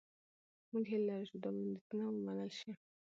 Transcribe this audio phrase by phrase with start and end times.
[0.71, 2.71] موږ هیله لرو چې دا وړاندیزونه ومنل شي.